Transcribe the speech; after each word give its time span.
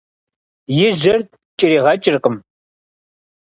И 0.85 0.87
жьэр 0.99 1.19
ткӀэригъэкӀыркъым. 1.29 2.35